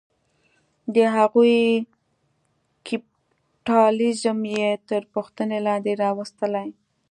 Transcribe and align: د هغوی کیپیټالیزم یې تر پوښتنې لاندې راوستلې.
د 0.95 0.97
هغوی 1.15 1.59
کیپیټالیزم 2.85 4.39
یې 4.57 4.69
تر 4.89 5.01
پوښتنې 5.13 5.57
لاندې 5.67 5.91
راوستلې. 6.03 6.67